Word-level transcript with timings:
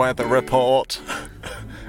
weather 0.00 0.26
report. 0.26 0.98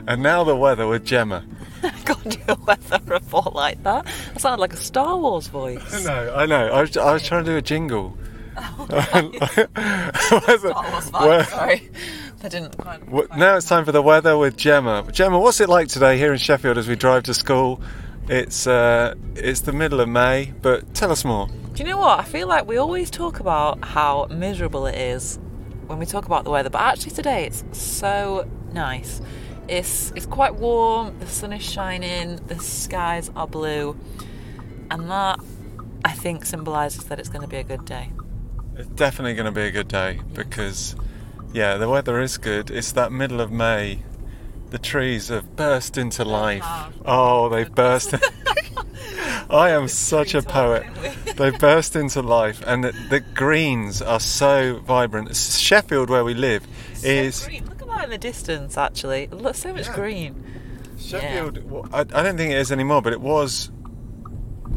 and 0.08 0.22
now 0.22 0.44
the 0.44 0.56
weather 0.56 0.86
with 0.88 1.06
Gemma. 1.06 1.46
Can't 2.06 2.30
do 2.30 2.40
a 2.50 2.56
weather 2.68 3.00
report 3.06 3.54
like 3.56 3.82
that. 3.84 4.06
That 4.34 4.42
sounded 4.42 4.60
like 4.62 4.74
a 4.74 4.78
Star 4.78 5.18
Wars 5.18 5.48
voice. 5.48 6.04
No, 6.06 6.34
I 6.36 6.46
know. 6.46 6.68
I 6.68 6.82
was, 6.82 6.98
I 6.98 7.14
was 7.14 7.26
trying 7.26 7.46
to 7.46 7.52
do 7.52 7.58
a 7.58 7.62
jingle. 7.62 8.18
Weather- 8.90 9.38
Star 9.38 10.92
Wars 10.92 11.10
vibe, 11.12 11.46
sorry. 11.50 11.90
I 12.44 12.48
didn't 12.50 12.78
quite. 12.78 13.06
w- 13.06 13.28
now 13.38 13.56
it's 13.56 13.68
time 13.68 13.86
for 13.86 13.92
the 13.94 14.02
weather 14.02 14.38
with 14.38 14.58
Gemma. 14.58 15.08
Gemma, 15.12 15.40
what's 15.40 15.62
it 15.62 15.70
like 15.70 15.88
today 15.88 16.18
here 16.18 16.34
in 16.34 16.38
Sheffield 16.40 16.78
as 16.78 16.88
we 16.88 16.96
drive 16.96 17.24
to 17.24 17.34
school? 17.34 17.82
It's 18.28 18.68
uh, 18.68 19.16
it's 19.36 19.62
the 19.62 19.72
middle 19.72 20.02
of 20.02 20.10
May, 20.10 20.54
but 20.62 20.94
tell 20.94 21.12
us 21.12 21.24
more. 21.24 21.48
Do 21.74 21.84
you 21.84 21.90
know 21.90 21.98
what? 21.98 22.20
I 22.20 22.24
feel 22.24 22.48
like 22.48 22.68
we 22.68 22.78
always 22.78 23.10
talk 23.10 23.40
about 23.40 23.84
how 23.86 24.28
miserable 24.30 24.86
it 24.86 24.96
is 24.96 25.40
when 25.92 26.00
we 26.00 26.06
talk 26.06 26.26
about 26.26 26.46
the 26.46 26.50
weather, 26.50 26.70
but 26.70 26.82
actually 26.82 27.12
today 27.12 27.46
it's 27.46 27.64
so 27.78 28.50
nice. 28.72 29.22
It's 29.68 30.12
it's 30.16 30.26
quite 30.26 30.56
warm. 30.56 31.20
The 31.20 31.28
sun 31.28 31.54
is 31.54 31.62
shining. 31.62 32.38
The 32.48 32.60
skies 32.60 33.30
are 33.36 33.48
blue, 33.48 33.98
and 34.90 35.12
that 35.12 35.40
I 36.04 36.12
think 36.14 36.46
symbolises 36.46 37.04
that 37.06 37.20
it's 37.20 37.30
going 37.30 37.42
to 37.42 37.48
be 37.48 37.58
a 37.58 37.64
good 37.64 37.86
day. 37.86 38.12
It's 38.76 38.88
definitely 38.90 39.34
going 39.34 39.46
to 39.46 39.52
be 39.52 39.64
a 39.64 39.72
good 39.72 39.90
day 39.90 40.22
because, 40.34 40.96
yeah, 41.54 41.76
the 41.76 41.90
weather 41.90 42.22
is 42.22 42.38
good. 42.38 42.72
It's 42.72 42.94
that 42.94 43.12
middle 43.12 43.42
of 43.42 43.52
May. 43.52 44.00
The 44.70 44.80
trees 44.80 45.28
have 45.28 45.58
burst 45.58 45.98
into 45.98 46.24
life. 46.24 46.66
Oh, 47.06 47.50
they've 47.50 47.74
burst. 47.74 48.16
I 49.52 49.70
am 49.72 49.88
such 49.88 50.34
a 50.34 50.42
poet. 50.42 50.86
They 51.36 51.50
burst 51.52 51.96
into 51.96 52.22
life, 52.22 52.62
and 52.68 52.84
the, 52.84 52.92
the 53.10 53.20
greens 53.22 54.02
are 54.02 54.20
so 54.20 54.80
vibrant. 54.86 55.36
Sheffield, 55.36 56.10
where 56.10 56.24
we 56.24 56.34
live, 56.34 56.68
is 57.04 57.46
green. 57.48 57.66
Look 57.66 57.82
at 57.82 57.88
that 57.88 58.04
in 58.04 58.10
the 58.12 58.18
distance. 58.18 58.78
Actually, 58.78 59.28
look 59.28 59.56
so 59.56 59.74
much 59.74 59.88
Yeah. 59.88 59.96
green. 59.96 60.44
Sheffield. 61.00 61.70
well, 61.72 61.88
I, 61.92 62.02
I 62.02 62.04
don't 62.22 62.38
think 62.38 62.52
it 62.52 62.58
is 62.58 62.72
anymore, 62.72 63.02
but 63.02 63.14
it 63.14 63.22
was 63.22 63.72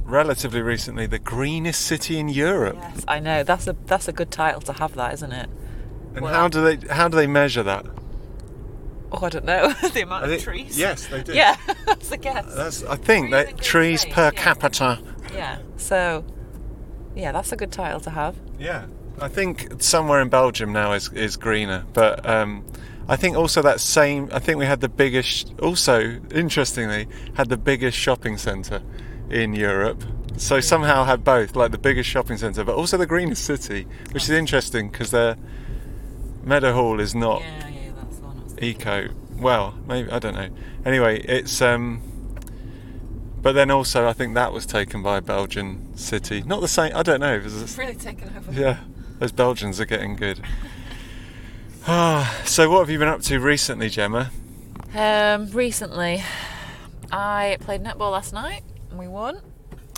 relatively 0.05 0.63
recently 0.63 1.07
the 1.07 1.19
greenest 1.19 1.83
city 1.83 2.19
in 2.19 2.29
Europe. 2.29 2.77
Yes, 2.81 3.05
I 3.09 3.19
know. 3.21 3.43
That's 3.43 3.67
a 3.67 3.77
that's 3.87 4.09
a 4.09 4.13
good 4.13 4.31
title 4.31 4.61
to 4.63 4.73
have. 4.75 4.95
That 4.95 5.13
isn't 5.15 5.33
it? 5.33 5.51
And 6.15 6.23
Well- 6.25 6.33
how 6.33 6.49
do 6.49 6.63
they 6.77 6.87
how 6.95 7.09
do 7.09 7.17
they 7.17 7.27
measure 7.27 7.63
that? 7.65 7.85
Oh, 9.15 9.27
I 9.27 9.29
don't 9.29 9.45
know 9.45 9.73
the 9.93 10.03
amount 10.03 10.31
of 10.31 10.41
trees. 10.43 10.79
Yes, 10.79 11.07
they 11.07 11.23
do. 11.23 11.33
Yeah, 11.35 11.57
that's 11.87 12.11
a 12.11 12.17
guess. 12.17 12.53
That's 12.55 12.83
I 12.85 12.97
think 12.97 13.31
Trees 13.31 13.45
that 13.47 13.59
trees 13.59 14.05
per 14.07 14.25
yeah. 14.25 14.31
capita. 14.31 14.99
Yeah. 15.33 15.59
So, 15.77 16.25
yeah, 17.15 17.33
that's 17.33 17.53
a 17.53 17.57
good 17.57 17.73
title 17.73 18.01
to 18.01 18.11
have. 18.11 18.37
Yeah, 18.59 18.87
I 19.21 19.29
think 19.29 19.83
somewhere 19.83 20.21
in 20.21 20.29
Belgium 20.29 20.73
now 20.73 20.93
is 20.93 21.13
is 21.13 21.37
greener, 21.37 21.85
but 21.93 22.29
um, 22.29 22.65
I 23.09 23.17
think 23.17 23.37
also 23.37 23.63
that 23.63 23.81
same. 23.81 24.29
I 24.33 24.39
think 24.39 24.59
we 24.59 24.67
had 24.67 24.81
the 24.81 24.89
biggest. 24.89 25.53
Also, 25.61 26.21
interestingly, 26.35 27.07
had 27.35 27.49
the 27.49 27.57
biggest 27.59 27.97
shopping 27.97 28.39
centre 28.39 28.83
in 29.31 29.55
Europe. 29.55 30.03
So 30.37 30.61
somehow 30.61 31.05
had 31.05 31.23
both, 31.23 31.55
like 31.55 31.71
the 31.71 31.79
biggest 31.79 32.11
shopping 32.11 32.39
centre, 32.39 32.65
but 32.65 32.75
also 32.75 32.97
the 32.97 33.07
greenest 33.07 33.45
city, 33.45 33.87
which 34.11 34.25
is 34.25 34.31
interesting 34.31 34.91
because 34.91 35.13
the 35.13 35.39
Meadowhall 36.45 37.01
is 37.01 37.15
not 37.15 37.41
Yeah, 37.41 37.69
eco. 38.63 39.09
Well, 39.37 39.75
maybe 39.87 40.11
I 40.11 40.19
don't 40.19 40.35
know. 40.35 40.49
Anyway, 40.85 41.21
it's 41.23 41.61
um. 41.63 42.03
But 43.43 43.53
then 43.53 43.71
also, 43.71 44.09
I 44.09 44.15
think 44.15 44.35
that 44.35 44.53
was 44.55 44.65
taken 44.65 45.03
by 45.03 45.19
a 45.19 45.21
Belgian 45.21 45.95
city. 45.99 46.43
Not 46.43 46.63
the 46.63 46.69
same. 46.69 46.97
I 46.97 47.03
don't 47.03 47.21
know. 47.21 47.35
It 47.35 47.45
was 47.45 47.61
It's 47.61 47.77
really 47.77 47.95
taken 47.95 48.35
over. 48.37 48.51
yeah, 48.53 48.79
those 49.19 49.33
Belgians 49.33 49.81
are 49.81 49.85
getting 49.85 50.17
good. 50.17 50.41
Ah, 51.87 52.41
so 52.47 52.71
what 52.71 52.79
have 52.79 52.89
you 52.91 52.99
been 52.99 53.09
up 53.09 53.21
to 53.23 53.39
recently, 53.39 53.91
Gemma? 53.91 54.31
Um, 54.95 55.51
recently, 55.51 56.23
I 57.13 57.59
played 57.61 57.83
netball 57.83 58.13
last 58.13 58.33
night 58.33 58.63
and 58.91 58.99
we 58.99 59.09
won. 59.09 59.41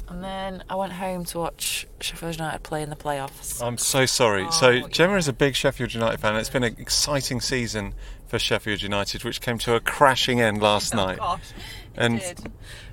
And 0.08 0.22
then 0.22 0.62
I 0.70 0.76
went 0.76 0.92
home 0.92 1.24
to 1.26 1.38
watch 1.38 1.86
Sheffield 2.00 2.36
United 2.36 2.62
play 2.62 2.82
in 2.82 2.90
the 2.90 2.96
playoffs. 2.96 3.60
I'm 3.60 3.76
so 3.78 4.06
sorry. 4.06 4.44
Oh, 4.46 4.50
so. 4.50 4.88
Gemma 4.88 5.16
is 5.16 5.26
a 5.28 5.32
big 5.32 5.54
Sheffield 5.56 5.94
United 5.94 6.18
fan. 6.20 6.36
It's 6.36 6.48
been 6.48 6.62
an 6.62 6.76
exciting 6.78 7.40
season 7.40 7.92
for 8.26 8.38
Sheffield 8.38 8.82
United, 8.82 9.24
which 9.24 9.40
came 9.40 9.58
to 9.58 9.74
a 9.74 9.80
crashing 9.80 10.40
end 10.40 10.60
last 10.60 10.94
night. 10.94 11.18
Oh, 11.20 11.36
gosh, 11.36 11.40
And- 11.96 12.20
did. 12.20 12.52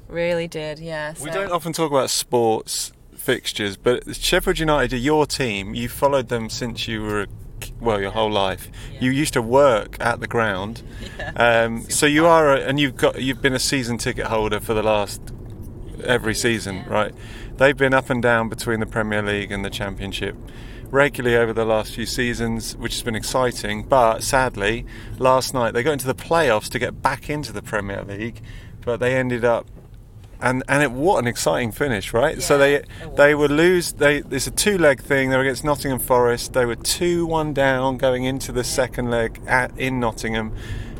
Really 0.09 0.47
did, 0.47 0.79
yeah. 0.79 1.13
We 1.21 1.29
so- 1.29 1.33
don't 1.33 1.51
often 1.51 1.73
talk 1.73 1.89
about 1.89 2.09
sports 2.09 2.91
fixtures, 3.15 3.77
but 3.77 4.15
Sheffield 4.15 4.59
United 4.59 4.93
are 4.93 4.97
your 4.97 5.25
team. 5.25 5.73
You 5.73 5.89
followed 5.89 6.27
them 6.27 6.49
since 6.49 6.87
you 6.87 7.01
were, 7.01 7.27
well, 7.79 7.99
your 8.01 8.11
whole 8.11 8.29
life. 8.29 8.69
You 8.99 9.09
used 9.11 9.33
to 9.33 9.41
work 9.41 9.97
at 9.99 10.19
the 10.19 10.27
ground, 10.27 10.83
um, 11.35 11.83
so 11.89 12.05
you 12.05 12.27
are, 12.27 12.53
a, 12.53 12.59
and 12.59 12.79
you've 12.79 12.97
got, 12.97 13.21
you've 13.21 13.41
been 13.41 13.53
a 13.53 13.59
season 13.59 13.97
ticket 13.97 14.27
holder 14.27 14.59
for 14.59 14.73
the 14.73 14.83
last 14.83 15.21
every 16.03 16.35
season, 16.35 16.83
right? 16.87 17.13
They've 17.57 17.77
been 17.77 17.93
up 17.93 18.09
and 18.09 18.21
down 18.21 18.49
between 18.49 18.81
the 18.81 18.85
Premier 18.85 19.21
League 19.23 19.51
and 19.51 19.63
the 19.63 19.69
Championship 19.69 20.35
regularly 20.93 21.35
over 21.35 21.51
the 21.51 21.65
last 21.65 21.95
few 21.95 22.05
seasons, 22.05 22.77
which 22.77 22.93
has 22.93 23.01
been 23.01 23.15
exciting. 23.15 23.83
But 23.83 24.21
sadly, 24.21 24.85
last 25.17 25.53
night 25.53 25.71
they 25.71 25.81
got 25.81 25.93
into 25.93 26.07
the 26.07 26.15
playoffs 26.15 26.69
to 26.69 26.79
get 26.79 27.01
back 27.01 27.29
into 27.29 27.51
the 27.51 27.63
Premier 27.63 28.03
League, 28.03 28.41
but 28.81 28.99
they 28.99 29.15
ended 29.15 29.43
up. 29.43 29.65
And, 30.39 30.61
and 30.67 30.83
it, 30.83 30.91
what 30.91 31.19
an 31.19 31.27
exciting 31.27 31.71
finish, 31.71 32.13
right? 32.13 32.41
so 32.41 32.57
they 32.57 32.83
they 33.15 33.33
were 33.33 33.47
lose. 33.47 33.93
They 33.93 34.17
it's 34.29 34.45
a 34.45 34.51
two 34.51 34.77
leg 34.77 35.01
thing. 35.01 35.29
They 35.29 35.37
were 35.37 35.43
against 35.43 35.63
Nottingham 35.63 35.99
Forest. 35.99 36.51
They 36.51 36.65
were 36.65 36.75
two 36.75 37.25
one 37.25 37.53
down 37.53 37.97
going 37.97 38.25
into 38.25 38.51
the 38.51 38.63
second 38.63 39.09
leg 39.09 39.41
at 39.47 39.77
in 39.79 40.01
Nottingham. 40.01 40.53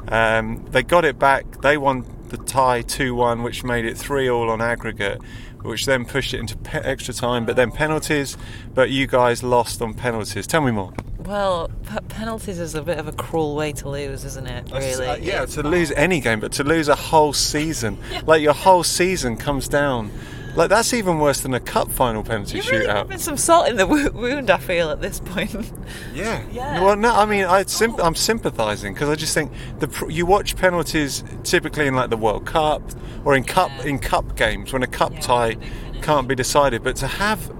Um, 0.09 0.65
they 0.71 0.83
got 0.83 1.05
it 1.05 1.17
back. 1.19 1.61
They 1.61 1.77
won 1.77 2.05
the 2.29 2.37
tie 2.37 2.81
2 2.81 3.15
1, 3.15 3.43
which 3.43 3.63
made 3.63 3.85
it 3.85 3.97
3 3.97 4.29
all 4.29 4.49
on 4.49 4.61
aggregate, 4.61 5.21
which 5.61 5.85
then 5.85 6.05
pushed 6.05 6.33
it 6.33 6.39
into 6.39 6.57
pe- 6.57 6.79
extra 6.81 7.13
time, 7.13 7.45
but 7.45 7.55
then 7.55 7.71
penalties. 7.71 8.37
But 8.73 8.89
you 8.89 9.07
guys 9.07 9.43
lost 9.43 9.81
on 9.81 9.93
penalties. 9.93 10.47
Tell 10.47 10.61
me 10.61 10.71
more. 10.71 10.93
Well, 11.19 11.69
p- 11.89 11.99
penalties 12.09 12.59
is 12.59 12.75
a 12.75 12.81
bit 12.81 12.97
of 12.97 13.07
a 13.07 13.13
cruel 13.13 13.55
way 13.55 13.71
to 13.73 13.89
lose, 13.89 14.25
isn't 14.25 14.45
it? 14.45 14.69
Really? 14.73 15.07
Uh, 15.07 15.15
yeah, 15.15 15.43
It's 15.43 15.53
to 15.55 15.63
lose 15.63 15.91
any 15.91 16.19
game, 16.19 16.41
but 16.41 16.51
to 16.53 16.63
lose 16.65 16.89
a 16.89 16.95
whole 16.95 17.31
season. 17.33 17.97
Like 18.25 18.41
your 18.41 18.53
whole 18.53 18.83
season 18.83 19.37
comes 19.37 19.67
down. 19.69 20.11
Like 20.55 20.69
that's 20.69 20.93
even 20.93 21.17
worse 21.19 21.41
than 21.41 21.53
a 21.55 21.59
cup 21.59 21.91
final 21.91 22.23
penalty 22.23 22.59
You're 22.59 22.65
really 22.71 22.85
shootout. 22.85 22.93
rubbing 22.95 23.17
some 23.17 23.37
salt 23.37 23.67
in 23.69 23.75
the 23.77 23.87
wo- 23.87 24.11
wound, 24.13 24.51
I 24.51 24.57
feel, 24.57 24.89
at 24.91 25.01
this 25.01 25.19
point. 25.19 25.71
Yeah. 26.13 26.43
Yeah. 26.51 26.81
Well, 26.83 26.95
no, 26.95 27.13
I 27.13 27.25
mean, 27.25 27.45
I 27.45 27.63
symp- 27.63 27.99
I'm 28.03 28.13
sympathising 28.15 28.93
because 28.93 29.09
I 29.09 29.15
just 29.15 29.33
think 29.33 29.51
the 29.79 29.87
pr- 29.87 30.11
you 30.11 30.25
watch 30.27 30.55
penalties 30.55 31.23
typically 31.43 31.87
in 31.87 31.95
like 31.95 32.09
the 32.11 32.17
World 32.17 32.45
Cup 32.45 32.83
or 33.25 33.35
in 33.35 33.43
cup 33.43 33.71
Yeah. 33.79 33.85
in 33.85 33.99
cup 33.99 34.35
games 34.35 34.71
when 34.71 34.83
a 34.83 34.87
cup 34.87 35.13
Yeah, 35.13 35.19
tie 35.21 35.57
can't 36.01 36.27
be 36.27 36.35
decided, 36.35 36.83
but 36.83 36.95
to 36.97 37.07
have 37.07 37.51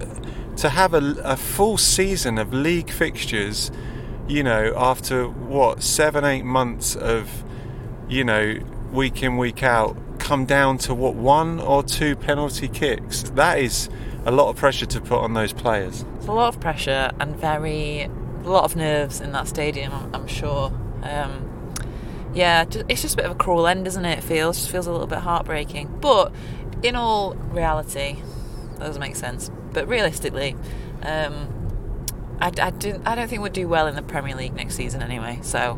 to 0.58 0.70
have 0.70 0.94
a, 0.94 1.16
a 1.24 1.36
full 1.36 1.78
season 1.78 2.38
of 2.38 2.54
league 2.54 2.92
fixtures, 2.92 3.72
you 4.28 4.44
know, 4.44 4.72
after 4.78 5.28
what 5.28 5.82
seven 5.82 6.24
eight 6.24 6.46
months 6.46 6.96
of, 6.96 7.44
you 8.08 8.24
know, 8.24 8.56
week 8.92 9.24
in 9.24 9.38
week 9.38 9.64
out, 9.64 9.98
come 10.24 10.46
down 10.46 10.78
to 10.78 10.96
what 10.96 11.16
one 11.16 11.60
or 11.60 11.84
two 11.84 12.16
penalty 12.16 12.70
kicks. 12.70 13.24
That 13.32 13.60
is 13.60 13.90
a 14.26 14.32
lot 14.32 14.50
of 14.50 14.56
pressure 14.56 14.86
to 14.86 15.02
put 15.02 15.20
on 15.20 15.34
those 15.34 15.52
players. 15.52 16.06
It's 16.16 16.28
a 16.28 16.32
lot 16.32 16.48
of 16.48 16.62
pressure 16.62 17.12
and 17.20 17.36
very, 17.36 18.04
a 18.04 18.10
lot 18.50 18.64
of 18.64 18.76
nerves 18.78 19.20
in 19.20 19.34
that 19.34 19.50
stadium, 19.50 19.92
I'm, 20.14 20.28
sure. 20.28 20.72
Um, 21.04 21.74
yeah, 22.34 22.66
it's 22.88 23.02
just 23.02 23.16
a 23.16 23.18
bit 23.18 23.26
of 23.26 23.34
a 23.34 23.36
cruel 23.36 23.68
end, 23.68 23.86
isn't 23.86 24.06
it? 24.06 24.20
It 24.20 24.24
feels, 24.24 24.58
just 24.58 24.72
feels 24.72 24.88
a 24.88 24.92
little 24.92 25.08
bit 25.08 25.20
heartbreaking. 25.20 25.98
But 26.00 26.34
in 26.82 26.96
all 26.96 27.34
reality, 27.36 28.18
that 28.74 28.86
doesn't 28.86 29.02
make 29.02 29.18
sense. 29.18 29.52
But 29.74 29.90
realistically, 29.90 30.56
um, 31.02 32.08
I, 32.40 32.48
I, 32.48 32.70
didn't, 32.70 33.06
I 33.06 33.16
don't 33.16 33.28
think 33.28 33.42
we'd 33.42 33.52
do 33.52 33.68
well 33.68 33.88
in 33.88 33.96
the 33.96 34.02
Premier 34.02 34.36
League 34.36 34.54
next 34.54 34.76
season 34.76 35.02
anyway. 35.02 35.40
So 35.42 35.78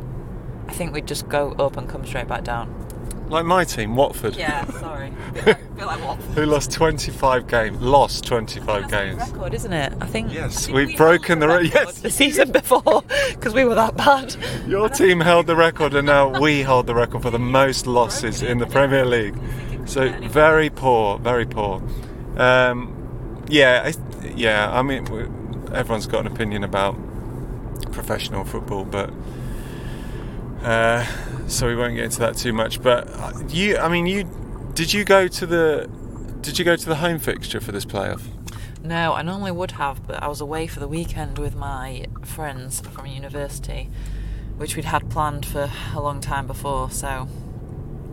I 0.67 0.73
think 0.73 0.93
we'd 0.93 1.07
just 1.07 1.27
go 1.27 1.53
up 1.53 1.77
and 1.77 1.89
come 1.89 2.05
straight 2.05 2.27
back 2.27 2.43
down. 2.43 2.84
Like 3.27 3.45
my 3.45 3.63
team, 3.63 3.95
Watford. 3.95 4.35
Yeah, 4.35 4.65
sorry. 4.79 5.11
feel 5.33 5.43
like, 5.45 5.77
feel 5.77 5.87
like 5.87 6.03
what? 6.03 6.17
who 6.17 6.45
lost 6.45 6.71
25 6.71 7.47
games, 7.47 7.81
lost 7.81 8.25
25 8.25 8.65
That's 8.65 8.91
games. 8.91 9.29
a 9.29 9.33
record, 9.33 9.53
isn't 9.53 9.73
it? 9.73 9.93
I 9.99 10.05
think. 10.05 10.31
Yes, 10.31 10.55
I 10.57 10.65
think 10.65 10.75
we've 10.75 10.87
we 10.89 10.95
broken 10.95 11.41
held 11.41 11.51
the 11.51 11.57
re- 11.57 11.63
record 11.69 11.85
yes. 11.87 12.01
the 12.01 12.09
season 12.11 12.51
before 12.51 13.03
because 13.31 13.53
we 13.53 13.65
were 13.65 13.75
that 13.75 13.97
bad. 13.97 14.35
Your 14.67 14.89
team 14.89 15.19
held 15.19 15.47
the 15.47 15.55
record, 15.55 15.93
and 15.95 16.05
now 16.05 16.39
we 16.39 16.61
hold 16.61 16.87
the 16.87 16.95
record 16.95 17.23
for 17.23 17.31
the 17.31 17.39
most 17.39 17.87
losses 17.87 18.43
in 18.43 18.59
the 18.59 18.67
Premier 18.67 19.05
League. 19.05 19.37
So 19.85 20.09
very 20.27 20.69
poor, 20.69 21.17
very 21.19 21.45
poor. 21.45 21.81
Um, 22.37 23.43
yeah, 23.47 23.91
I, 23.91 24.27
yeah. 24.35 24.71
I 24.71 24.81
mean, 24.81 25.05
everyone's 25.73 26.07
got 26.07 26.25
an 26.25 26.31
opinion 26.31 26.63
about 26.63 26.95
professional 27.91 28.43
football, 28.45 28.85
but 28.85 29.11
uh, 30.65 31.05
so 31.47 31.67
we 31.67 31.75
won't 31.75 31.95
get 31.95 32.05
into 32.05 32.19
that 32.19 32.35
too 32.37 32.53
much. 32.53 32.81
But 32.81 33.07
uh, 33.09 33.33
you, 33.49 33.77
I 33.77 33.87
mean, 33.89 34.05
you 34.07 34.23
did 34.73 34.93
you 34.93 35.03
go 35.05 35.27
to 35.27 35.45
the 35.45 35.89
did 36.41 36.59
you 36.59 36.65
go 36.65 36.75
to 36.75 36.85
the 36.85 36.95
home 36.95 37.19
fixture 37.19 37.59
for 37.61 37.71
this 37.71 37.85
playoff? 37.85 38.21
No, 38.83 39.13
I 39.13 39.21
normally 39.23 39.51
would 39.51 39.71
have, 39.71 40.05
but 40.05 40.21
I 40.21 40.27
was 40.27 40.41
away 40.41 40.67
for 40.67 40.79
the 40.79 40.87
weekend 40.87 41.39
with 41.39 41.55
my 41.55 42.05
friends 42.23 42.81
from 42.81 43.05
university. 43.07 43.89
which 44.57 44.75
we'd 44.77 44.85
had 44.85 45.09
planned 45.09 45.45
for 45.45 45.69
a 45.93 45.99
long 45.99 46.21
time 46.21 46.47
before. 46.47 46.89
So 46.91 47.27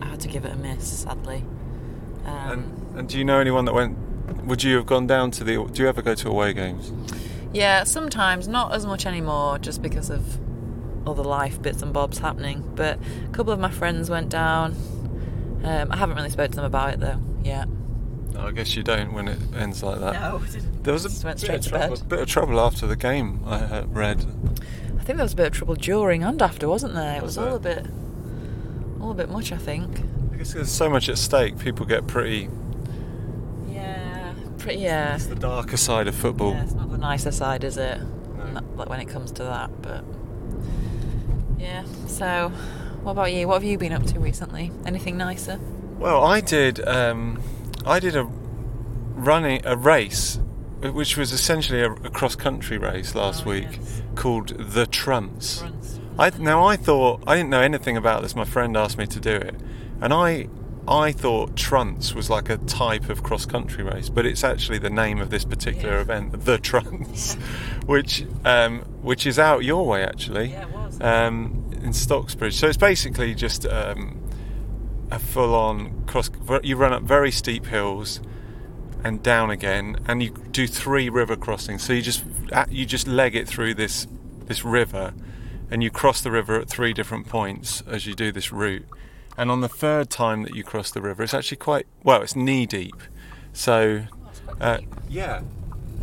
I 0.01 0.05
had 0.07 0.19
to 0.21 0.27
give 0.27 0.43
it 0.45 0.51
a 0.51 0.57
miss, 0.57 0.85
sadly. 1.03 1.45
Um, 2.25 2.49
And, 2.51 2.97
and 2.97 3.09
do 3.09 3.17
you 3.17 3.23
know 3.23 3.39
anyone 3.39 3.65
that 3.65 3.73
went? 3.73 3.97
Would 4.45 4.61
you 4.63 4.75
have 4.77 4.85
gone 4.85 5.07
down 5.07 5.31
to 5.31 5.43
the? 5.43 5.63
Do 5.71 5.81
you 5.83 5.87
ever 5.87 6.01
go 6.01 6.15
to 6.15 6.27
away 6.29 6.51
games? 6.53 6.91
Yeah, 7.53 7.83
sometimes 7.85 8.47
not 8.47 8.73
as 8.73 8.85
much 8.85 9.05
anymore, 9.05 9.57
just 9.59 9.81
because 9.81 10.09
of 10.09 10.21
all 11.05 11.13
the 11.13 11.23
life 11.23 11.61
bits 11.61 11.81
and 11.81 11.91
bobs 11.93 12.19
happening. 12.19 12.63
But 12.75 12.97
a 13.25 13.29
couple 13.29 13.51
of 13.53 13.59
my 13.59 13.69
friends 13.71 14.09
went 14.09 14.29
down. 14.29 14.75
Um, 15.63 15.91
I 15.91 15.97
haven't 15.97 16.15
really 16.15 16.29
spoke 16.29 16.51
to 16.51 16.55
them 16.57 16.65
about 16.65 16.93
it 16.93 16.99
though 16.99 17.19
yet. 17.43 17.67
I 18.37 18.51
guess 18.51 18.75
you 18.75 18.83
don't 18.83 19.13
when 19.13 19.27
it 19.27 19.37
ends 19.55 19.83
like 19.83 19.99
that. 19.99 20.13
No, 20.13 20.39
There 20.81 20.91
was 20.93 21.05
a 21.05 21.09
Just 21.09 21.23
went 21.23 21.37
bit, 21.37 21.43
straight 21.45 21.55
of 21.59 21.63
to 21.65 21.69
trouble, 21.69 21.95
bed. 21.97 22.09
bit 22.09 22.19
of 22.19 22.27
trouble 22.27 22.59
after 22.59 22.87
the 22.87 22.95
game. 22.95 23.41
I 23.45 23.55
uh, 23.59 23.85
read. 23.87 24.25
I 24.99 25.03
think 25.03 25.17
there 25.17 25.23
was 25.25 25.33
a 25.33 25.35
bit 25.35 25.47
of 25.47 25.53
trouble 25.53 25.75
during 25.75 26.23
and 26.23 26.41
after, 26.41 26.67
wasn't 26.67 26.93
there? 26.95 27.17
It 27.17 27.21
Was 27.23 27.37
was, 27.37 27.47
all 27.53 27.59
there? 27.59 27.79
a 27.79 27.81
bit, 27.83 27.91
all 29.01 29.11
a 29.11 29.13
bit 29.13 29.29
much, 29.29 29.51
I 29.51 29.57
think. 29.57 29.99
I 30.33 30.37
guess 30.37 30.53
there's 30.53 30.71
so 30.71 30.89
much 30.89 31.09
at 31.09 31.17
stake. 31.19 31.59
People 31.59 31.85
get 31.85 32.07
pretty. 32.07 32.49
Yeah, 33.69 34.33
pretty. 34.57 34.79
Yeah, 34.81 35.15
It's 35.15 35.27
the 35.27 35.35
darker 35.35 35.77
side 35.77 36.07
of 36.07 36.15
football. 36.15 36.51
yeah 36.53 36.63
it's 36.63 36.73
not 36.73 36.89
the 36.91 36.97
nicer 36.97 37.31
side, 37.31 37.63
is 37.63 37.77
it? 37.77 37.99
No. 38.37 38.45
Not, 38.51 38.77
like 38.77 38.89
when 38.89 38.99
it 38.99 39.05
comes 39.07 39.31
to 39.33 39.43
that, 39.43 39.69
but 39.81 40.03
yeah. 41.73 41.83
So, 42.07 42.49
what 43.03 43.13
about 43.13 43.33
you? 43.33 43.47
What 43.47 43.55
have 43.55 43.63
you 43.63 43.77
been 43.77 43.93
up 43.93 44.03
to 44.07 44.19
recently? 44.19 44.71
Anything 44.85 45.17
nicer? 45.17 45.59
Well, 45.97 46.23
I 46.23 46.39
did. 46.41 46.85
Um, 46.87 47.41
I 47.85 47.99
did 47.99 48.15
a 48.15 48.23
running 49.15 49.61
a 49.65 49.75
race, 49.75 50.39
which 50.81 51.17
was 51.17 51.31
essentially 51.31 51.81
a, 51.81 51.91
a 51.91 52.09
cross 52.09 52.35
country 52.35 52.77
race 52.77 53.15
last 53.15 53.45
Oh, 53.45 53.49
week, 53.51 53.67
yes. 53.71 54.01
called 54.15 54.49
the 54.57 54.85
Trunts. 54.85 55.63
I 56.19 56.29
now 56.37 56.63
I 56.65 56.75
thought 56.75 57.23
I 57.25 57.35
didn't 57.35 57.49
know 57.49 57.61
anything 57.61 57.97
about 57.97 58.21
this. 58.21 58.35
My 58.35 58.45
friend 58.45 58.77
asked 58.77 58.97
me 58.97 59.07
to 59.07 59.19
do 59.19 59.31
it, 59.35 59.55
and 60.01 60.13
I 60.13 60.47
I 60.87 61.11
thought 61.13 61.55
Trunts 61.55 62.13
was 62.13 62.29
like 62.29 62.49
a 62.49 62.57
type 62.57 63.07
of 63.09 63.23
cross 63.23 63.45
country 63.45 63.83
race, 63.83 64.09
but 64.09 64.25
it's 64.25 64.43
actually 64.43 64.77
the 64.79 64.89
name 64.89 65.19
of 65.21 65.29
this 65.29 65.45
particular 65.45 65.95
Yeah. 65.95 66.01
event, 66.01 66.45
the 66.45 66.57
Trunts, 66.57 67.35
which 67.85 68.25
um, 68.45 68.79
which 69.01 69.25
is 69.25 69.39
out 69.39 69.63
your 69.63 69.87
way 69.87 70.03
actually, 70.03 70.49
Yeah, 70.51 70.63
it 70.63 70.71
was. 70.71 71.01
um, 71.01 71.62
in 71.83 71.91
Stocksbridge. 71.91 72.53
So 72.53 72.67
it's 72.67 72.77
basically 72.77 73.35
just 73.35 73.65
um, 73.65 74.21
a 75.11 75.19
full-on 75.19 76.05
cross. 76.05 76.29
You 76.63 76.77
run 76.77 76.93
up 76.93 77.03
very 77.03 77.31
steep 77.31 77.65
hills 77.65 78.21
and 79.03 79.21
down 79.21 79.51
again, 79.51 79.97
and 80.07 80.23
you 80.23 80.31
do 80.51 80.65
three 80.65 81.09
river 81.09 81.35
crossings. 81.35 81.83
So 81.83 81.93
you 81.93 82.01
just 82.01 82.23
you 82.69 82.85
just 82.85 83.07
leg 83.07 83.35
it 83.35 83.47
through 83.47 83.75
this 83.75 84.07
this 84.45 84.63
river, 84.63 85.13
and 85.69 85.83
you 85.83 85.91
cross 85.91 86.21
the 86.21 86.31
river 86.31 86.59
at 86.59 86.69
three 86.69 86.93
different 86.93 87.27
points 87.27 87.81
as 87.85 88.05
you 88.05 88.13
do 88.13 88.31
this 88.31 88.51
route. 88.51 88.85
And 89.37 89.51
on 89.51 89.61
the 89.61 89.69
third 89.69 90.09
time 90.09 90.43
that 90.43 90.55
you 90.55 90.63
cross 90.63 90.91
the 90.91 91.01
river, 91.01 91.23
it's 91.23 91.33
actually 91.33 91.57
quite 91.57 91.87
well. 92.03 92.21
It's 92.21 92.35
knee 92.35 92.65
deep, 92.65 92.95
so 93.51 94.05
uh, 94.61 94.77
yeah. 95.09 95.41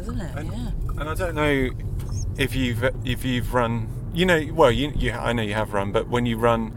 isn't 0.00 0.20
it? 0.20 0.36
And, 0.36 0.52
yeah. 0.52 0.70
and 1.00 1.08
I 1.08 1.14
don't 1.14 1.34
know 1.34 1.70
if 2.36 2.54
you've 2.54 2.84
if 3.04 3.24
you've 3.24 3.54
run. 3.54 3.88
You 4.12 4.26
know, 4.26 4.48
well, 4.52 4.70
you, 4.70 4.92
you 4.96 5.12
I 5.12 5.32
know 5.32 5.42
you 5.42 5.54
have 5.54 5.72
run, 5.72 5.92
but 5.92 6.08
when 6.08 6.26
you 6.26 6.36
run 6.36 6.76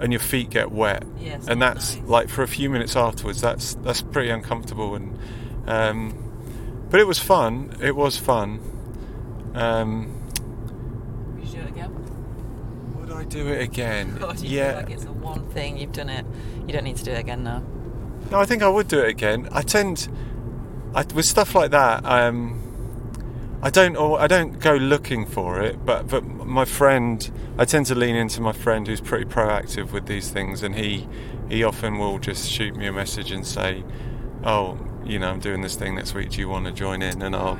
and 0.00 0.12
your 0.12 0.20
feet 0.20 0.50
get 0.50 0.72
wet, 0.72 1.04
it's 1.20 1.46
and 1.46 1.62
that's 1.62 1.96
nice. 1.96 2.08
like 2.08 2.28
for 2.28 2.42
a 2.42 2.48
few 2.48 2.68
minutes 2.68 2.96
afterwards, 2.96 3.40
that's 3.40 3.74
that's 3.76 4.02
pretty 4.02 4.30
uncomfortable. 4.30 4.94
And 4.94 5.18
um, 5.66 6.86
but 6.90 7.00
it 7.00 7.06
was 7.06 7.18
fun. 7.18 7.76
It 7.80 7.94
was 7.96 8.18
fun. 8.18 8.60
Um, 9.54 10.20
Would 11.36 11.48
you 11.48 11.52
do 11.52 11.60
it 11.60 11.68
again? 11.68 11.94
would 12.96 13.12
I 13.12 13.24
do 13.24 13.48
it 13.48 13.62
again? 13.62 14.18
Or 14.22 14.32
do 14.34 14.46
you 14.46 14.58
yeah. 14.58 14.72
feel 14.72 14.80
like 14.82 14.90
it's 14.90 15.04
the 15.04 15.12
one 15.12 15.46
thing 15.50 15.76
you've 15.78 15.92
done 15.92 16.08
it? 16.08 16.26
You 16.66 16.72
don't 16.72 16.84
need 16.84 16.96
to 16.96 17.04
do 17.04 17.12
it 17.12 17.18
again 17.20 17.44
now. 17.44 17.62
No, 18.30 18.40
I 18.40 18.46
think 18.46 18.62
I 18.62 18.68
would 18.68 18.88
do 18.88 18.98
it 19.00 19.08
again. 19.08 19.48
I 19.52 19.62
tend, 19.62 20.08
I, 20.94 21.04
with 21.14 21.26
stuff 21.26 21.54
like 21.54 21.70
that, 21.72 22.04
um, 22.04 22.63
I 23.64 23.70
don't, 23.70 23.96
I 23.96 24.26
don't 24.26 24.60
go 24.60 24.74
looking 24.74 25.24
for 25.24 25.62
it. 25.62 25.86
But 25.86 26.06
but 26.08 26.22
my 26.22 26.66
friend, 26.66 27.30
I 27.56 27.64
tend 27.64 27.86
to 27.86 27.94
lean 27.94 28.14
into 28.14 28.42
my 28.42 28.52
friend 28.52 28.86
who's 28.86 29.00
pretty 29.00 29.24
proactive 29.24 29.90
with 29.90 30.04
these 30.06 30.30
things, 30.30 30.62
and 30.62 30.74
he 30.74 31.08
he 31.48 31.64
often 31.64 31.96
will 31.96 32.18
just 32.18 32.46
shoot 32.50 32.76
me 32.76 32.86
a 32.86 32.92
message 32.92 33.32
and 33.32 33.46
say, 33.46 33.82
"Oh, 34.44 34.78
you 35.02 35.18
know, 35.18 35.30
I'm 35.30 35.40
doing 35.40 35.62
this 35.62 35.76
thing 35.76 35.94
next 35.94 36.12
week. 36.12 36.32
Do 36.32 36.40
you 36.40 36.48
want 36.50 36.66
to 36.66 36.72
join 36.72 37.00
in?" 37.00 37.22
And 37.22 37.34
I'll 37.34 37.58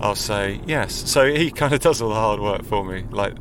I'll 0.00 0.16
say 0.16 0.60
yes. 0.66 0.92
So 1.08 1.32
he 1.32 1.52
kind 1.52 1.72
of 1.72 1.80
does 1.88 2.02
all 2.02 2.08
the 2.08 2.16
hard 2.16 2.40
work 2.40 2.64
for 2.64 2.84
me. 2.84 3.04
Like 3.08 3.34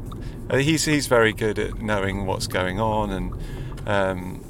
uh, 0.52 0.58
he's 0.58 0.86
he's 0.86 1.08
very 1.08 1.34
good 1.34 1.58
at 1.58 1.82
knowing 1.82 2.28
what's 2.28 2.46
going 2.46 2.80
on 2.80 3.10
and 3.10 3.34
um, 3.88 4.46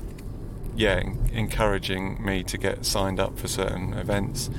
yeah, 0.76 1.02
encouraging 1.32 2.22
me 2.22 2.44
to 2.44 2.58
get 2.58 2.86
signed 2.86 3.22
up 3.22 3.40
for 3.40 3.48
certain 3.48 3.94
events. 3.94 4.50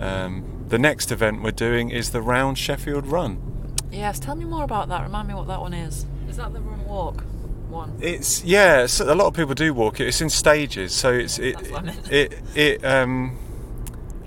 Um, 0.00 0.59
the 0.70 0.78
next 0.78 1.12
event 1.12 1.42
we're 1.42 1.50
doing 1.50 1.90
is 1.90 2.10
the 2.10 2.22
Round 2.22 2.56
Sheffield 2.56 3.06
Run. 3.06 3.76
Yes, 3.90 4.18
tell 4.18 4.36
me 4.36 4.44
more 4.44 4.64
about 4.64 4.88
that. 4.88 5.02
Remind 5.02 5.28
me 5.28 5.34
what 5.34 5.48
that 5.48 5.60
one 5.60 5.74
is. 5.74 6.06
Is 6.28 6.36
that 6.36 6.52
the 6.52 6.60
run 6.60 6.84
walk 6.84 7.24
one? 7.68 7.98
It's 8.00 8.44
yeah. 8.44 8.86
So 8.86 9.12
a 9.12 9.14
lot 9.14 9.26
of 9.26 9.34
people 9.34 9.54
do 9.54 9.74
walk 9.74 10.00
it. 10.00 10.06
It's 10.06 10.20
in 10.20 10.30
stages, 10.30 10.92
so 10.92 11.12
it's 11.12 11.38
it 11.40 11.56
That's 11.56 11.70
what 11.70 11.88
I 11.88 11.94
it 12.10 12.42
it. 12.54 12.84
Um, 12.84 13.36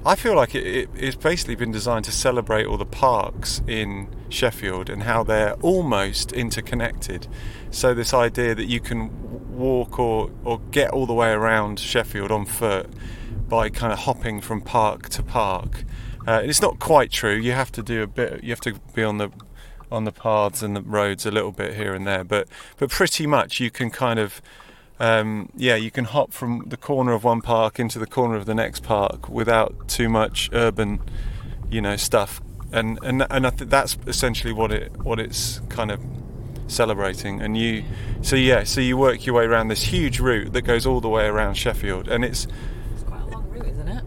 I 0.06 0.16
feel 0.16 0.36
like 0.36 0.54
it, 0.54 0.68
it, 0.68 0.90
it's 0.96 1.16
basically 1.16 1.56
been 1.56 1.72
designed 1.72 2.04
to 2.06 2.12
celebrate 2.12 2.66
all 2.66 2.78
the 2.78 2.86
parks 2.86 3.62
in 3.68 4.10
Sheffield 4.28 4.90
and 4.90 5.04
how 5.04 5.24
they're 5.24 5.54
almost 5.62 6.34
interconnected. 6.34 7.28
So 7.72 7.94
this 7.94 8.14
idea 8.14 8.54
that 8.56 8.66
you 8.66 8.82
can 8.82 9.58
walk 9.58 9.98
or 9.98 10.30
or 10.44 10.60
get 10.72 10.92
all 10.92 11.06
the 11.06 11.14
way 11.14 11.32
around 11.32 11.80
Sheffield 11.80 12.32
on 12.32 12.46
foot 12.46 12.90
by 13.48 13.70
kind 13.70 13.94
of 13.94 14.00
hopping 14.00 14.42
from 14.42 14.60
park 14.60 15.08
to 15.10 15.24
park. 15.24 15.86
Uh, 16.28 16.42
it's 16.44 16.62
not 16.62 16.80
quite 16.80 17.12
true. 17.12 17.36
You 17.36 17.52
have 17.52 17.72
to 17.74 17.84
do 17.84 18.04
a 18.04 18.08
bit. 18.08 18.44
You 18.44 18.50
have 18.52 18.62
to 18.62 18.76
be 18.94 19.04
on 19.04 19.18
the 19.18 19.30
on 19.92 20.06
the 20.06 20.12
paths 20.12 20.64
and 20.64 20.76
the 20.76 20.82
roads 20.82 21.26
a 21.26 21.32
little 21.32 21.52
bit 21.52 21.76
here 21.76 21.94
and 21.94 22.08
there, 22.08 22.24
but 22.24 22.48
but 22.78 22.90
pretty 22.90 23.28
much 23.28 23.60
you 23.60 23.70
can 23.70 23.90
kind 23.92 24.20
of 24.20 24.42
um, 25.00 25.50
yeah 25.56 25.76
you 25.76 25.92
can 25.92 26.06
hop 26.06 26.32
from 26.32 26.64
the 26.68 26.78
corner 26.78 27.14
of 27.14 27.24
one 27.24 27.42
park 27.42 27.80
into 27.80 28.00
the 28.00 28.08
corner 28.08 28.36
of 28.36 28.46
the 28.46 28.56
next 28.56 28.84
park 28.84 29.30
without 29.30 29.88
too 29.88 30.08
much 30.10 30.50
urban 30.54 31.00
you 31.70 31.82
know 31.82 31.96
stuff 31.96 32.42
and 32.72 33.00
and 33.04 33.26
and 33.30 33.46
I 33.46 33.50
think 33.50 33.70
that's 33.70 33.98
essentially 34.08 34.54
what 34.54 34.72
it 34.72 34.96
what 35.04 35.20
it's 35.20 35.60
kind 35.70 35.92
of 35.92 36.00
celebrating 36.68 37.42
and 37.42 37.58
you 37.58 37.84
so 38.22 38.36
yeah 38.36 38.64
so 38.64 38.82
you 38.82 38.98
work 38.98 39.26
your 39.26 39.36
way 39.36 39.44
around 39.46 39.68
this 39.68 39.84
huge 39.84 40.20
route 40.20 40.54
that 40.54 40.62
goes 40.62 40.86
all 40.86 41.02
the 41.02 41.10
way 41.10 41.26
around 41.26 41.56
Sheffield 41.56 42.08
and 42.08 42.24
it's 42.24 42.48
It's 42.94 43.04
quite 43.04 43.22
a 43.22 43.26
long 43.26 43.50
route, 43.50 43.68
isn't 43.68 43.88
it? 43.88 44.04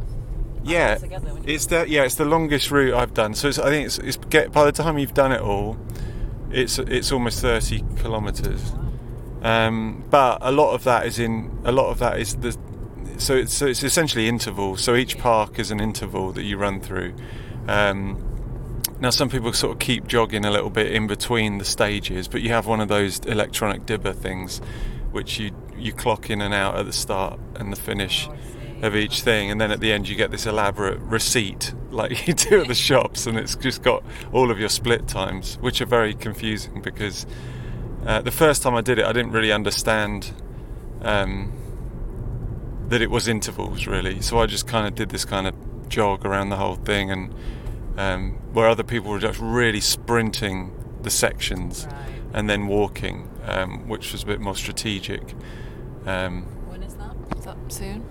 Yeah, 0.66 0.94
together 0.96 1.38
it's 1.44 1.66
the 1.66 1.88
yeah, 1.88 2.04
it's 2.04 2.16
the 2.16 2.24
longest 2.24 2.70
route 2.70 2.94
I've 2.94 3.14
done. 3.14 3.34
So 3.34 3.48
it's, 3.48 3.58
I 3.58 3.70
think 3.70 3.86
it's, 3.86 3.98
it's 3.98 4.16
get 4.16 4.52
by 4.52 4.64
the 4.64 4.72
time 4.72 4.98
you've 4.98 5.14
done 5.14 5.32
it 5.32 5.40
all, 5.40 5.76
it's 6.50 6.78
it's 6.78 7.12
almost 7.12 7.40
thirty 7.40 7.84
kilometres. 7.98 8.72
Um, 9.42 10.04
but 10.10 10.38
a 10.40 10.50
lot 10.50 10.72
of 10.74 10.84
that 10.84 11.06
is 11.06 11.18
in 11.18 11.58
a 11.64 11.72
lot 11.72 11.90
of 11.90 11.98
that 12.00 12.18
is 12.18 12.36
the 12.36 12.56
so 13.18 13.34
it's 13.34 13.52
so 13.52 13.66
it's 13.66 13.82
essentially 13.82 14.28
intervals. 14.28 14.82
So 14.82 14.94
each 14.94 15.18
park 15.18 15.58
is 15.58 15.70
an 15.70 15.80
interval 15.80 16.32
that 16.32 16.42
you 16.42 16.56
run 16.56 16.80
through. 16.80 17.14
Um, 17.68 18.22
now 19.00 19.10
some 19.10 19.28
people 19.28 19.52
sort 19.52 19.72
of 19.72 19.78
keep 19.78 20.06
jogging 20.06 20.44
a 20.44 20.50
little 20.50 20.70
bit 20.70 20.92
in 20.92 21.06
between 21.06 21.58
the 21.58 21.64
stages, 21.64 22.28
but 22.28 22.40
you 22.40 22.50
have 22.50 22.66
one 22.66 22.80
of 22.80 22.88
those 22.88 23.18
electronic 23.20 23.84
dibber 23.86 24.12
things, 24.12 24.60
which 25.12 25.38
you 25.38 25.52
you 25.76 25.92
clock 25.92 26.30
in 26.30 26.40
and 26.40 26.54
out 26.54 26.76
at 26.76 26.86
the 26.86 26.92
start 26.92 27.38
and 27.56 27.72
the 27.72 27.76
finish 27.76 28.28
Oh. 28.28 28.55
Of 28.82 28.94
each 28.94 29.22
thing, 29.22 29.50
and 29.50 29.60
then 29.60 29.70
at 29.70 29.80
the 29.80 29.92
end 29.92 30.08
you 30.08 30.16
get 30.16 30.30
this 30.30 30.46
elaborate 30.46 30.98
receipt 31.00 31.72
like 31.90 32.26
you 32.28 32.34
do 32.34 32.60
at 32.60 32.68
the 32.68 32.74
shops, 32.74 33.26
and 33.26 33.38
it's 33.38 33.56
just 33.56 33.82
got 33.82 34.02
all 34.32 34.50
of 34.50 34.58
your 34.58 34.68
split 34.68 35.08
times, 35.08 35.56
which 35.60 35.80
are 35.80 35.86
very 35.86 36.14
confusing 36.14 36.82
because 36.82 37.26
uh, 38.06 38.20
the 38.20 38.30
first 38.30 38.62
time 38.62 38.74
I 38.74 38.82
did 38.82 38.98
it, 38.98 39.04
I 39.04 39.12
didn't 39.12 39.32
really 39.32 39.50
understand 39.52 40.30
um, 41.02 41.52
that 42.88 43.02
it 43.02 43.10
was 43.10 43.26
intervals 43.28 43.86
really, 43.86 44.20
so 44.20 44.38
I 44.38 44.46
just 44.46 44.66
kind 44.66 44.86
of 44.86 44.94
did 44.94 45.08
this 45.08 45.24
kind 45.24 45.46
of 45.46 45.54
jog 45.88 46.24
around 46.26 46.50
the 46.50 46.56
whole 46.56 46.76
thing, 46.76 47.10
and 47.10 47.34
um, 47.96 48.32
where 48.52 48.68
other 48.68 48.82
people 48.84 49.10
were 49.10 49.18
just 49.18 49.38
really 49.40 49.80
sprinting 49.80 50.72
the 51.02 51.10
sections 51.10 51.86
Right. 51.90 52.08
and 52.34 52.50
then 52.50 52.66
walking, 52.66 53.28
um, 53.46 53.88
which 53.88 54.12
was 54.12 54.22
a 54.22 54.26
bit 54.26 54.40
more 54.40 54.54
strategic. 54.56 55.22
Um, 56.04 56.42
When 56.68 56.82
is 56.82 56.94
that? 56.94 57.14
Is 57.38 57.44
that 57.44 57.56
soon? 57.68 58.04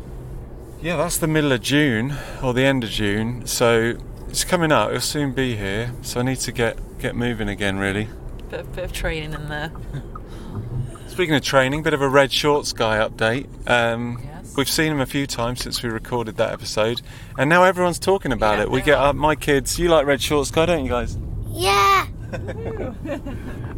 Yeah, 0.82 0.98
that's 0.98 1.18
the 1.18 1.28
middle 1.28 1.52
of 1.52 1.62
June 1.62 2.16
or 2.44 2.54
the 2.54 2.64
end 2.64 2.84
of 2.84 2.90
June, 2.90 3.46
so 3.48 3.96
it's 4.28 4.44
coming 4.44 4.72
up. 4.72 4.90
It'll 4.90 5.02
soon 5.02 5.32
be 5.34 5.56
here, 5.56 5.92
so 6.02 6.20
I 6.20 6.24
need 6.24 6.40
to 6.40 6.52
get 6.52 6.78
get 7.00 7.16
moving 7.16 7.48
again. 7.50 7.78
Really. 7.78 8.08
Bit 8.50 8.62
of, 8.62 8.76
bit 8.76 8.86
of 8.86 8.94
training 8.94 9.34
in 9.34 9.50
there. 9.50 9.72
Speaking 11.08 11.36
of 11.36 11.42
training, 11.42 11.82
bit 11.84 11.94
of 11.94 12.02
a 12.02 12.10
red 12.10 12.32
shorts 12.32 12.74
guy 12.74 12.98
update. 12.98 13.48
Um, 13.70 14.22
Yes. 14.24 14.32
We've 14.58 14.70
seen 14.70 14.92
him 14.94 15.02
a 15.02 15.06
few 15.06 15.28
times 15.28 15.62
since 15.62 15.84
we 15.84 15.90
recorded 15.90 16.38
that 16.38 16.52
episode, 16.54 17.02
and 17.38 17.50
now 17.50 17.64
everyone's 17.64 18.00
talking 18.00 18.32
about 18.32 18.58
Yeah, 18.58 18.64
it. 18.64 18.72
We 18.72 18.80
they 18.80 18.86
get 18.86 18.98
are. 19.00 19.10
uh, 19.10 19.14
my 19.14 19.36
kids. 19.36 19.78
You 19.80 19.90
like 19.90 20.06
red 20.06 20.22
shorts 20.22 20.50
guy, 20.52 20.66
don't 20.66 20.84
you 20.84 20.90
guys? 20.90 21.18
Yeah. 21.50 22.08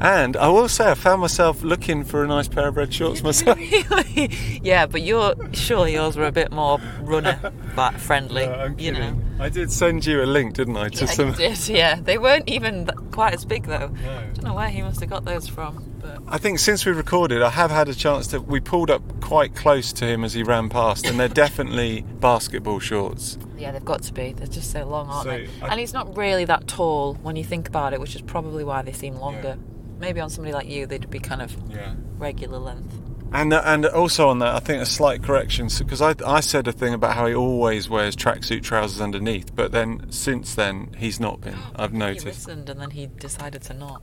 And 0.02 0.38
I 0.38 0.48
will 0.50 0.70
say, 0.70 0.92
I 0.92 0.94
found 0.94 1.22
myself 1.22 1.64
looking 1.64 2.04
for 2.04 2.24
a 2.24 2.28
nice 2.28 2.48
pair 2.48 2.68
of 2.68 2.78
red 2.78 2.94
shorts 2.94 3.24
myself. 3.24 3.58
Really? 3.58 4.32
yeah, 4.64 4.86
but 4.86 5.02
your 5.02 5.36
surely 5.54 5.94
yours 5.94 6.16
were 6.18 6.26
a 6.26 6.32
bit 6.32 6.52
more 6.52 6.80
runner 7.02 7.52
back 7.78 7.96
friendly. 7.98 8.46
No, 8.48 8.76
you 8.78 8.92
know. 8.92 9.18
I 9.40 9.48
did 9.50 9.72
send 9.72 10.06
you 10.06 10.22
a 10.24 10.26
link, 10.26 10.56
didn't 10.56 10.76
I? 10.76 10.90
To 10.90 11.06
Yeah, 11.06 11.12
some. 11.12 11.32
did, 11.34 11.68
yeah. 11.70 11.96
They 12.02 12.18
weren't 12.18 12.50
even 12.50 12.88
quite 13.12 13.34
as 13.34 13.46
big 13.46 13.68
though. 13.68 13.88
No. 14.04 14.22
don't 14.34 14.44
know 14.44 14.54
where 14.56 14.68
he 14.70 14.82
must 14.82 15.00
have 15.00 15.10
got 15.10 15.24
those 15.26 15.48
from, 15.48 15.86
but 16.02 16.20
I 16.28 16.38
think 16.40 16.58
since 16.60 16.86
we 16.86 16.92
recorded, 16.92 17.42
I 17.44 17.52
have 17.52 17.70
had 17.72 17.88
a 17.88 17.94
chance 17.94 18.28
to. 18.28 18.42
We 18.42 18.60
pulled 18.60 18.90
up 18.92 19.02
quite 19.22 19.56
close 19.56 19.94
to 19.94 20.06
him 20.06 20.24
as 20.26 20.34
he 20.34 20.42
ran 20.44 20.68
past, 20.70 21.06
and 21.06 21.20
they're 21.20 21.28
definitely 21.46 22.02
basketball 22.20 22.80
shorts. 22.80 23.38
yeah, 23.58 23.72
they've 23.72 23.86
got 23.86 24.02
to 24.04 24.14
be. 24.14 24.34
They're 24.34 24.48
just 24.48 24.72
so 24.72 24.84
long, 24.86 25.08
aren't 25.10 25.24
So, 25.26 25.30
they? 25.30 25.48
I- 25.62 25.70
And 25.70 25.80
he's 25.80 25.94
not 25.94 26.18
really 26.18 26.46
that 26.46 26.68
tall 26.68 27.14
when 27.22 27.36
you 27.36 27.44
think 27.46 27.68
about 27.70 27.94
it, 27.94 28.00
which 28.02 28.16
is 28.16 28.22
probably 28.24 28.64
why 28.64 28.82
they 28.82 28.92
seem 28.92 29.16
longer. 29.16 29.58
Maybe 30.00 30.20
on 30.20 30.30
somebody 30.30 30.54
like 30.54 30.68
you, 30.68 30.86
they'd 30.88 31.10
be 31.10 31.20
kind 31.20 31.42
of 31.42 31.56
Yeah. 31.70 31.94
regular 32.18 32.58
length. 32.60 32.94
And 33.34 33.52
uh, 33.54 33.62
and 33.66 33.86
also 33.86 34.30
on 34.30 34.40
that, 34.40 34.56
I 34.56 34.60
think 34.60 34.82
a 34.82 34.86
slight 34.86 35.22
correction 35.22 35.68
because 35.78 36.02
I 36.02 36.16
I 36.26 36.40
said 36.40 36.68
a 36.68 36.72
thing 36.72 36.94
about 36.94 37.16
how 37.16 37.28
he 37.28 37.36
always 37.36 37.90
wears 37.90 38.16
tracksuit 38.16 38.64
trousers 38.64 39.02
underneath, 39.02 39.56
but 39.56 39.72
then 39.72 40.10
since 40.12 40.56
then 40.56 40.96
he's 40.98 41.20
not 41.20 41.42
been. 41.42 41.58
I've 41.76 41.94
noticed. 41.94 42.24
He 42.24 42.30
noticed. 42.30 42.48
listened 42.48 42.70
and 42.70 42.80
then 42.80 42.92
he 42.92 43.08
decided 43.08 43.62
to 43.64 43.74
not. 43.74 44.02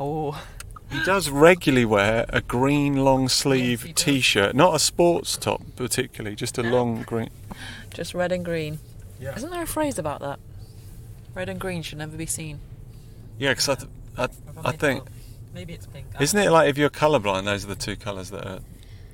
Oh, 0.00 0.42
He 0.90 1.02
does 1.04 1.28
regularly 1.30 1.84
wear 1.84 2.24
a 2.30 2.40
green 2.40 3.04
long 3.04 3.28
sleeve 3.28 3.82
he 3.82 3.92
does. 3.92 4.04
t-shirt, 4.04 4.54
not 4.54 4.74
a 4.74 4.78
sports 4.78 5.36
top 5.36 5.60
particularly, 5.76 6.34
just 6.36 6.56
a 6.58 6.62
No. 6.62 6.70
long 6.70 7.02
green. 7.02 7.28
just 7.92 8.14
red 8.14 8.32
and 8.32 8.44
green. 8.44 8.78
Yeah. 9.20 9.34
Isn't 9.36 9.50
there 9.50 9.62
a 9.64 9.66
phrase 9.66 9.98
about 9.98 10.20
that? 10.20 10.38
Red 11.34 11.48
and 11.50 11.60
green 11.60 11.82
should 11.82 11.98
never 11.98 12.16
be 12.16 12.26
seen. 12.26 12.60
Yeah, 13.38 13.50
because 13.50 13.68
I, 13.68 13.74
th- 13.74 13.90
I, 14.16 14.20
Have 14.22 14.32
I 14.64 14.70
think 14.72 15.04
that 15.04 15.10
up? 15.10 15.17
Maybe 15.52 15.72
it's 15.72 15.86
pink. 15.86 16.06
I 16.18 16.22
isn't 16.22 16.38
it 16.38 16.50
like 16.50 16.68
if 16.68 16.78
you're 16.78 16.90
colourblind, 16.90 17.44
those 17.44 17.64
are 17.64 17.68
the 17.68 17.74
two 17.74 17.96
colours 17.96 18.30
that 18.30 18.46
are 18.46 18.60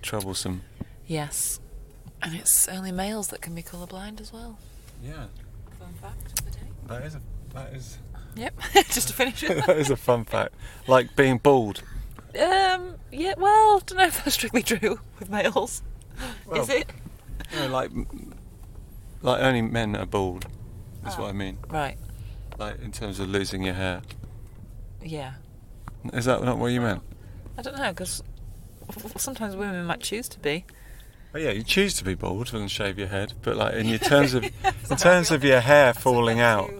troublesome. 0.02 0.62
Yes, 1.06 1.60
and 2.22 2.34
it's 2.34 2.68
only 2.68 2.92
males 2.92 3.28
that 3.28 3.40
can 3.40 3.54
be 3.54 3.62
colourblind 3.62 4.20
as 4.20 4.32
well. 4.32 4.58
Yeah, 5.02 5.26
Fun 5.78 5.92
fact 6.00 6.26
of 6.40 6.44
the 6.44 6.50
day. 6.50 6.66
that 6.88 7.02
is 7.02 7.14
a 7.14 7.20
that 7.54 7.72
is 7.74 7.98
Yep, 8.36 8.54
just 8.74 9.08
to 9.08 9.14
finish 9.14 9.42
it. 9.44 9.64
that 9.66 9.76
is 9.78 9.90
a 9.90 9.96
fun 9.96 10.24
fact. 10.24 10.54
Like 10.88 11.14
being 11.16 11.38
bald. 11.38 11.82
Um, 12.40 12.96
yeah, 13.12 13.34
well, 13.36 13.78
don't 13.80 13.98
know 13.98 14.06
if 14.06 14.24
that's 14.24 14.34
strictly 14.34 14.62
true 14.62 14.98
with 15.20 15.30
males. 15.30 15.82
Well, 16.46 16.62
Is 16.62 16.68
it? 16.68 16.90
No, 17.54 17.68
like 17.68 17.90
like 19.22 19.40
only 19.42 19.62
men 19.62 19.94
are 19.96 20.06
bald. 20.06 20.46
Is 21.06 21.14
Oh. 21.16 21.22
what 21.22 21.28
I 21.30 21.32
mean. 21.32 21.58
Right. 21.68 21.96
Like 22.58 22.80
in 22.82 22.90
terms 22.92 23.20
of 23.20 23.28
losing 23.28 23.62
your 23.62 23.74
hair. 23.74 24.02
Yeah. 25.02 25.34
Is 26.12 26.24
that 26.26 26.42
not 26.42 26.58
what 26.58 26.68
you 26.68 26.80
meant? 26.80 27.02
I 27.56 27.62
don't 27.62 27.76
know 27.76 27.90
because 27.90 28.22
sometimes 29.16 29.56
women 29.56 29.84
might 29.86 30.00
choose 30.00 30.28
to 30.30 30.38
be. 30.38 30.64
Oh, 31.34 31.38
yeah, 31.38 31.50
you 31.50 31.64
choose 31.64 31.94
to 31.94 32.04
be 32.04 32.14
bald 32.14 32.54
and 32.54 32.70
shave 32.70 32.96
your 32.98 33.08
head, 33.08 33.32
but 33.42 33.56
like 33.56 33.74
in 33.74 33.86
your 33.88 33.98
terms 34.12 34.34
of 34.34 34.44
in 34.44 34.96
terms 34.96 35.30
of 35.30 35.42
your 35.42 35.60
hair 35.60 35.94
falling 35.94 36.40
out. 36.40 36.70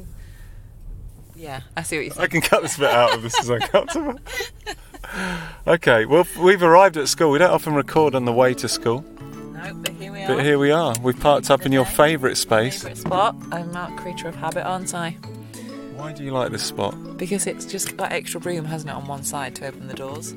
Yeah, 1.37 1.63
I 1.77 1.83
see 1.83 1.97
what 1.99 2.07
you're 2.07 2.21
I 2.25 2.27
can 2.29 2.41
cut 2.41 2.63
this 2.63 2.77
bit 2.79 2.91
out 2.91 3.15
if 3.15 3.23
this 3.23 3.35
is 3.39 3.49
uncomfortable. 3.49 4.19
okay, 5.67 6.05
well 6.07 6.27
we've 6.39 6.63
arrived 6.63 6.97
at 6.97 7.09
school. 7.09 7.31
We 7.31 7.39
don't 7.39 7.51
often 7.51 7.75
record 7.75 8.15
on 8.15 8.25
the 8.25 8.33
way 8.33 8.55
to 8.55 8.69
school, 8.69 9.03
No, 9.53 9.75
but 9.75 9.93
here 9.93 10.13
we 10.13 10.23
are. 10.23 10.29
but 10.29 10.45
here 10.45 10.59
we 10.59 10.71
are. 10.71 10.95
We've 11.03 11.19
parked 11.19 11.51
up 11.51 11.67
in 11.67 11.73
your 11.73 11.85
favourite 11.85 12.37
space. 12.37 12.83
Favourite 12.83 12.99
spot. 12.99 13.37
I'm 13.51 13.75
a 13.75 13.95
creature 13.97 14.29
of 14.29 14.37
habit, 14.37 14.65
aren't 14.65 14.95
I? 14.95 15.17
Why 15.97 16.13
do 16.13 16.25
you 16.25 16.31
like 16.33 16.51
this 16.53 16.63
spot? 16.65 16.95
Because 17.17 17.47
it's 17.47 17.65
just 17.65 17.97
got 17.97 18.13
extra 18.13 18.41
room, 18.41 18.65
hasn't 18.65 18.91
it, 18.91 18.95
on 18.97 19.07
one 19.07 19.25
side 19.25 19.55
to 19.57 19.67
open 19.67 19.87
the 19.89 19.95
doors? 19.95 20.35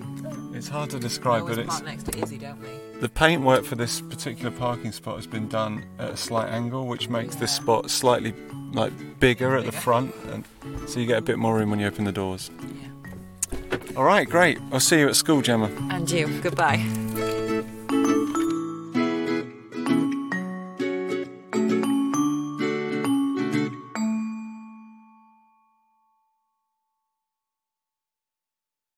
It's 0.53 0.67
hard 0.69 0.89
to 0.91 0.99
describe, 0.99 1.47
but 1.47 1.57
it's 1.57 1.67
park 1.69 1.85
next 1.85 2.03
to 2.11 2.17
Izzy, 2.19 2.37
don't 2.37 2.59
we? 2.61 2.67
the 2.99 3.09
paintwork 3.09 3.63
for 3.63 3.75
this 3.75 4.01
particular 4.01 4.49
parking 4.49 4.91
spot 4.91 5.15
has 5.17 5.27
been 5.27 5.47
done 5.47 5.83
at 5.99 6.09
a 6.11 6.17
slight 6.17 6.49
angle, 6.49 6.87
which 6.87 7.09
makes 7.09 7.35
this 7.35 7.51
spot 7.51 7.91
slightly 7.91 8.33
like 8.73 8.91
bigger 9.19 9.55
at 9.55 9.65
the 9.65 9.71
Bigger. 9.71 9.81
front, 9.81 10.15
and 10.31 10.43
so 10.87 10.99
you 10.99 11.05
get 11.05 11.19
a 11.19 11.21
bit 11.21 11.37
more 11.37 11.55
room 11.55 11.69
when 11.69 11.79
you 11.79 11.85
open 11.87 12.05
the 12.05 12.11
doors. 12.11 12.49
Yeah. 12.81 13.57
All 13.95 14.03
right, 14.03 14.27
great. 14.27 14.59
I'll 14.71 14.79
see 14.79 14.99
you 14.99 15.07
at 15.09 15.15
school, 15.15 15.41
Gemma. 15.41 15.69
And 15.91 16.09
you. 16.09 16.27
Goodbye. 16.41 16.77